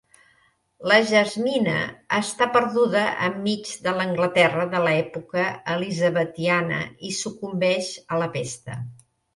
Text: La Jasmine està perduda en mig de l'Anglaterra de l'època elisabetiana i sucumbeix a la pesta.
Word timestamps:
La 0.91 0.95
Jasmine 1.09 1.75
està 2.19 2.47
perduda 2.57 3.03
en 3.27 3.37
mig 3.45 3.75
de 3.89 3.95
l'Anglaterra 4.01 4.67
de 4.75 4.83
l'època 4.89 5.47
elisabetiana 5.77 6.83
i 7.11 7.17
sucumbeix 7.23 7.97
a 8.17 8.25
la 8.27 8.35
pesta. 8.41 8.83